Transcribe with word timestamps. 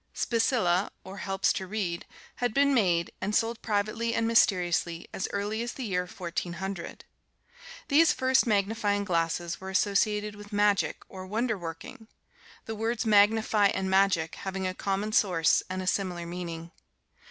"Specilla," 0.15 0.89
or 1.03 1.17
helps 1.17 1.53
to 1.53 1.67
read, 1.67 2.07
had 2.37 2.55
been 2.55 2.73
made, 2.73 3.11
and 3.21 3.35
sold 3.35 3.61
privately 3.61 4.15
and 4.15 4.27
mysteriously, 4.27 5.07
as 5.13 5.27
early 5.31 5.61
as 5.61 5.73
the 5.73 5.83
year 5.83 6.07
Fourteen 6.07 6.53
Hundred. 6.53 7.05
These 7.87 8.11
first 8.11 8.47
magnifying 8.47 9.03
glasses 9.03 9.61
were 9.61 9.69
associated 9.69 10.33
with 10.35 10.51
magic, 10.51 11.03
or 11.07 11.27
wonder 11.27 11.55
working; 11.55 12.07
the 12.65 12.73
words 12.73 13.05
"magnify" 13.05 13.67
and 13.67 13.91
"magic" 13.91 14.33
having 14.37 14.65
a 14.65 14.73
common 14.73 15.11
source 15.11 15.61
and 15.69 15.83
a 15.83 15.85
similar 15.85 16.25
meaning. 16.25 16.71